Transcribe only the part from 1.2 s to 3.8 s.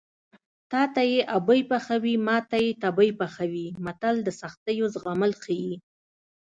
ابۍ پخوي ماته یې تبۍ پخوي